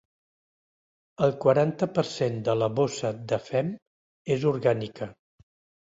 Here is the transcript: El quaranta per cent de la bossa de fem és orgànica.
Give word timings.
El 1.27 1.35
quaranta 1.43 1.89
per 1.99 2.05
cent 2.13 2.41
de 2.49 2.57
la 2.63 2.71
bossa 2.81 3.15
de 3.35 3.43
fem 3.53 3.73
és 4.39 4.51
orgànica. 4.57 5.15